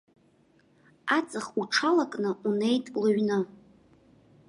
Аҵх 1.17 1.45
уҽалакны 1.59 2.31
унеит 2.47 2.85
лыҩны. 3.01 3.39